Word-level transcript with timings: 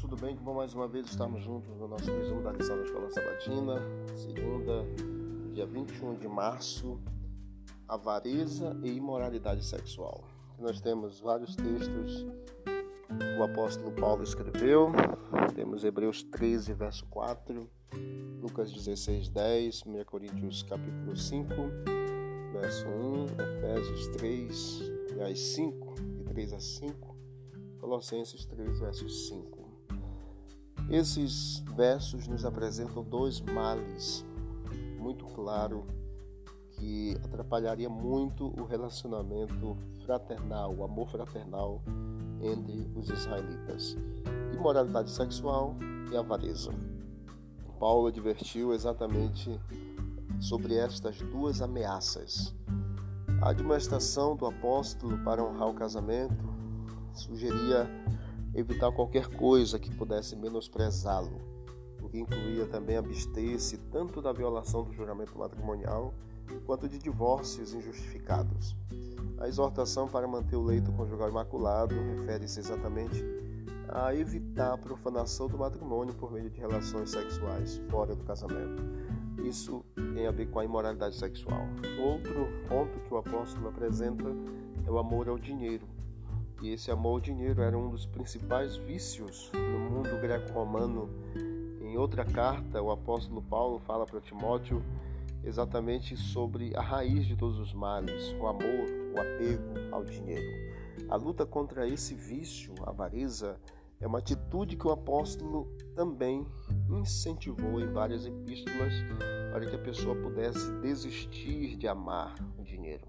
tudo 0.00 0.16
bem? 0.16 0.36
Bom 0.36 0.54
mais 0.54 0.72
uma 0.72 0.86
vez 0.86 1.06
estarmos 1.06 1.42
juntos 1.42 1.76
no 1.76 1.88
nosso 1.88 2.08
resumo 2.12 2.40
da 2.42 2.52
lição 2.52 2.76
da 2.76 2.84
Escola 2.84 3.10
Sabatina, 3.10 3.82
segunda, 4.14 4.84
dia 5.52 5.66
21 5.66 6.14
de 6.14 6.28
março, 6.28 7.00
avareza 7.88 8.78
e 8.84 8.92
imoralidade 8.92 9.64
sexual. 9.64 10.22
Nós 10.60 10.80
temos 10.80 11.18
vários 11.18 11.56
textos 11.56 12.24
que 12.64 13.40
o 13.40 13.42
apóstolo 13.42 13.90
Paulo 13.90 14.22
escreveu, 14.22 14.92
temos 15.56 15.82
Hebreus 15.82 16.22
13, 16.22 16.72
verso 16.74 17.04
4, 17.06 17.68
Lucas 18.40 18.72
16, 18.72 19.28
10, 19.28 19.82
1 19.86 20.04
Coríntios 20.04 20.62
capítulo 20.62 21.16
5, 21.16 21.48
verso 22.52 22.86
1, 22.86 23.26
Efésios 23.42 24.06
3, 24.18 24.82
aliás 25.12 25.40
5, 25.40 25.94
de 26.16 26.24
3 26.24 26.52
a 26.52 26.60
5, 26.60 27.07
Colossenses 27.80 28.44
3, 28.46 28.80
verso 28.80 29.08
5. 29.08 29.58
Esses 30.90 31.60
versos 31.76 32.26
nos 32.26 32.44
apresentam 32.44 33.02
dois 33.04 33.40
males 33.40 34.24
muito 34.98 35.24
claro 35.26 35.86
que 36.72 37.16
atrapalharia 37.24 37.88
muito 37.88 38.48
o 38.60 38.64
relacionamento 38.64 39.76
fraternal, 40.04 40.74
o 40.74 40.84
amor 40.84 41.08
fraternal 41.08 41.82
entre 42.40 42.90
os 42.94 43.08
israelitas. 43.08 43.96
Imoralidade 44.52 45.10
sexual 45.10 45.74
e 46.12 46.16
avareza. 46.16 46.72
Paulo 47.78 48.08
advertiu 48.08 48.72
exatamente 48.72 49.58
sobre 50.40 50.74
estas 50.74 51.18
duas 51.18 51.62
ameaças. 51.62 52.54
A 53.40 53.50
admoestação 53.50 54.36
do 54.36 54.46
apóstolo 54.46 55.16
para 55.24 55.44
honrar 55.44 55.68
o 55.68 55.74
casamento 55.74 56.57
sugeria 57.18 57.86
evitar 58.54 58.90
qualquer 58.92 59.26
coisa 59.26 59.78
que 59.78 59.94
pudesse 59.94 60.34
menosprezá-lo, 60.34 61.40
o 62.02 62.08
que 62.08 62.18
incluía 62.18 62.66
também 62.66 62.96
abster-se 62.96 63.76
tanto 63.90 64.22
da 64.22 64.32
violação 64.32 64.82
do 64.82 64.92
juramento 64.92 65.38
matrimonial 65.38 66.14
quanto 66.64 66.88
de 66.88 66.98
divórcios 66.98 67.74
injustificados. 67.74 68.74
A 69.38 69.46
exortação 69.46 70.08
para 70.08 70.26
manter 70.26 70.56
o 70.56 70.62
leito 70.62 70.90
conjugal 70.92 71.28
imaculado 71.28 71.94
refere-se 71.94 72.60
exatamente 72.60 73.22
a 73.88 74.14
evitar 74.14 74.72
a 74.72 74.78
profanação 74.78 75.48
do 75.48 75.58
matrimônio 75.58 76.14
por 76.14 76.30
meio 76.30 76.50
de 76.50 76.58
relações 76.58 77.10
sexuais 77.10 77.80
fora 77.88 78.14
do 78.14 78.24
casamento. 78.24 78.82
Isso 79.44 79.84
tem 80.14 80.26
a 80.26 80.30
ver 80.30 80.46
com 80.50 80.58
a 80.58 80.64
imoralidade 80.64 81.16
sexual. 81.16 81.62
Outro 82.00 82.48
ponto 82.68 82.98
que 83.00 83.14
o 83.14 83.18
apóstolo 83.18 83.68
apresenta 83.68 84.24
é 84.86 84.90
o 84.90 84.98
amor 84.98 85.28
ao 85.28 85.38
dinheiro. 85.38 85.86
E 86.60 86.70
esse 86.72 86.90
amor 86.90 87.12
ao 87.12 87.20
dinheiro 87.20 87.62
era 87.62 87.78
um 87.78 87.88
dos 87.88 88.04
principais 88.04 88.76
vícios 88.76 89.50
no 89.54 89.78
mundo 89.78 90.20
greco-romano. 90.20 91.08
Em 91.80 91.96
outra 91.96 92.24
carta, 92.24 92.82
o 92.82 92.90
apóstolo 92.90 93.40
Paulo 93.40 93.78
fala 93.78 94.04
para 94.04 94.20
Timóteo 94.20 94.82
exatamente 95.44 96.16
sobre 96.16 96.76
a 96.76 96.82
raiz 96.82 97.26
de 97.26 97.36
todos 97.36 97.58
os 97.60 97.72
males, 97.72 98.34
o 98.40 98.46
amor, 98.46 98.88
o 99.14 99.20
apego 99.20 99.94
ao 99.94 100.04
dinheiro. 100.04 100.76
A 101.08 101.16
luta 101.16 101.46
contra 101.46 101.86
esse 101.86 102.14
vício, 102.14 102.74
a 102.84 102.90
avareza, 102.90 103.58
é 104.00 104.06
uma 104.06 104.18
atitude 104.18 104.76
que 104.76 104.86
o 104.86 104.90
apóstolo 104.90 105.66
também 105.94 106.46
incentivou 106.90 107.80
em 107.80 107.86
várias 107.86 108.26
epístolas 108.26 108.92
para 109.52 109.66
que 109.66 109.74
a 109.74 109.78
pessoa 109.78 110.14
pudesse 110.16 110.70
desistir 110.80 111.76
de 111.76 111.88
amar 111.88 112.34
o 112.58 112.62
dinheiro. 112.62 113.06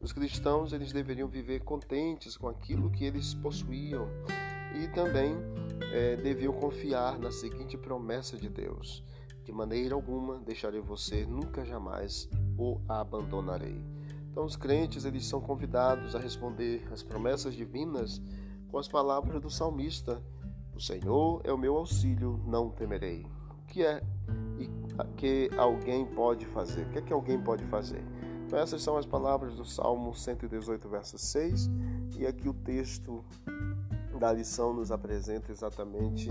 Os 0.00 0.12
cristãos 0.12 0.72
eles 0.72 0.92
deveriam 0.92 1.28
viver 1.28 1.60
contentes 1.60 2.36
com 2.36 2.48
aquilo 2.48 2.90
que 2.90 3.04
eles 3.04 3.34
possuíam 3.34 4.08
e 4.74 4.88
também 4.88 5.34
é, 5.92 6.16
deviam 6.16 6.54
confiar 6.54 7.18
na 7.18 7.30
seguinte 7.30 7.76
promessa 7.76 8.36
de 8.38 8.48
Deus: 8.48 9.04
de 9.44 9.52
maneira 9.52 9.94
alguma 9.94 10.38
deixarei 10.38 10.80
você, 10.80 11.26
nunca 11.26 11.66
jamais 11.66 12.30
o 12.56 12.80
abandonarei. 12.88 13.82
Então 14.30 14.44
os 14.44 14.56
crentes 14.56 15.04
eles 15.04 15.26
são 15.26 15.40
convidados 15.40 16.14
a 16.14 16.18
responder 16.18 16.86
às 16.90 17.02
promessas 17.02 17.54
divinas 17.54 18.22
com 18.68 18.78
as 18.78 18.88
palavras 18.88 19.42
do 19.42 19.50
salmista: 19.50 20.22
O 20.74 20.80
Senhor 20.80 21.42
é 21.44 21.52
o 21.52 21.58
meu 21.58 21.76
auxílio, 21.76 22.42
não 22.46 22.70
temerei. 22.70 23.26
O 23.50 23.66
que 23.66 23.84
é 23.84 24.02
que 25.16 25.50
alguém 25.58 26.06
pode 26.06 26.46
fazer? 26.46 26.86
O 26.86 26.90
que 26.90 26.98
é 26.98 27.02
que 27.02 27.12
alguém 27.12 27.38
pode 27.38 27.64
fazer? 27.66 28.02
Essas 28.52 28.82
são 28.82 28.96
as 28.96 29.06
palavras 29.06 29.54
do 29.54 29.64
Salmo 29.64 30.14
118, 30.14 30.88
verso 30.88 31.16
6, 31.16 31.70
e 32.18 32.26
aqui 32.26 32.48
o 32.48 32.54
texto 32.54 33.24
da 34.18 34.32
lição 34.32 34.74
nos 34.74 34.90
apresenta 34.90 35.50
exatamente 35.50 36.28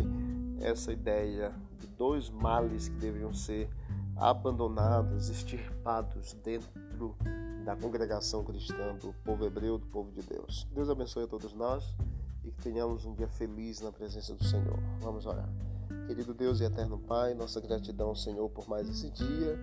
essa 0.59 0.91
ideia 0.91 1.53
de 1.79 1.87
dois 1.87 2.29
males 2.29 2.89
que 2.89 2.95
deveriam 2.95 3.33
ser 3.33 3.69
abandonados, 4.15 5.29
extirpados 5.29 6.33
dentro 6.43 7.15
da 7.63 7.75
congregação 7.75 8.43
cristã, 8.43 8.95
do 8.95 9.13
povo 9.23 9.45
hebreu, 9.45 9.77
do 9.77 9.87
povo 9.87 10.11
de 10.11 10.21
Deus. 10.21 10.67
Deus 10.73 10.89
abençoe 10.89 11.23
a 11.23 11.27
todos 11.27 11.53
nós 11.53 11.95
e 12.43 12.51
que 12.51 12.61
tenhamos 12.61 13.05
um 13.05 13.13
dia 13.13 13.27
feliz 13.27 13.79
na 13.79 13.91
presença 13.91 14.33
do 14.33 14.43
Senhor. 14.43 14.79
Vamos 14.99 15.25
orar. 15.25 15.49
Querido 16.07 16.33
Deus 16.33 16.59
e 16.59 16.63
eterno 16.63 16.97
Pai, 16.99 17.33
nossa 17.33 17.59
gratidão, 17.59 18.13
Senhor, 18.15 18.49
por 18.49 18.67
mais 18.67 18.87
esse 18.89 19.09
dia. 19.09 19.57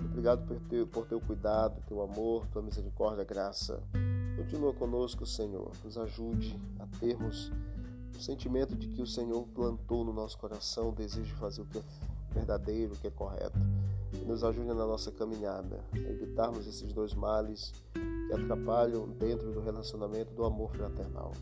Obrigado 0.00 0.46
por 0.46 0.60
teu, 0.68 0.86
por 0.86 1.06
teu 1.06 1.20
cuidado, 1.20 1.82
teu 1.86 2.02
amor, 2.02 2.46
tua 2.48 2.62
misericórdia, 2.62 3.24
graça. 3.24 3.82
Continua 4.36 4.72
conosco, 4.72 5.24
Senhor. 5.26 5.70
Nos 5.84 5.98
ajude 5.98 6.58
a 6.78 6.86
termos 6.98 7.52
o 8.16 8.20
sentimento 8.20 8.74
de 8.76 8.88
que 8.88 9.02
o 9.02 9.06
Senhor 9.06 9.46
plantou 9.54 10.04
no 10.04 10.12
nosso 10.12 10.38
coração 10.38 10.90
o 10.90 10.92
desejo 10.92 11.26
de 11.26 11.34
fazer 11.34 11.62
o 11.62 11.66
que 11.66 11.78
é 11.78 11.82
verdadeiro, 12.32 12.94
o 12.94 12.96
que 12.96 13.06
é 13.06 13.10
correto. 13.10 13.58
E 14.12 14.24
nos 14.24 14.44
ajude 14.44 14.68
na 14.68 14.86
nossa 14.86 15.10
caminhada, 15.10 15.80
a 15.92 15.98
evitarmos 15.98 16.66
esses 16.66 16.92
dois 16.92 17.14
males 17.14 17.72
que 17.92 18.32
atrapalham 18.34 19.08
dentro 19.08 19.52
do 19.52 19.60
relacionamento 19.60 20.32
do 20.34 20.44
amor 20.44 20.70
fraternal. 20.70 21.32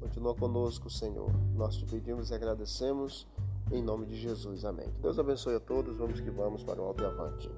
Continua 0.00 0.34
conosco, 0.34 0.90
Senhor. 0.90 1.30
Nós 1.54 1.76
te 1.76 1.84
pedimos 1.84 2.30
e 2.30 2.34
agradecemos 2.34 3.26
em 3.70 3.82
nome 3.82 4.06
de 4.06 4.16
Jesus, 4.16 4.64
amém. 4.64 4.90
Que 4.92 5.00
Deus 5.00 5.18
abençoe 5.18 5.56
a 5.56 5.60
todos. 5.60 5.96
Vamos 5.96 6.20
que 6.20 6.30
vamos 6.30 6.62
para 6.62 6.80
o 6.80 6.84
alto 6.84 7.02
e 7.02 7.06
avante. 7.06 7.50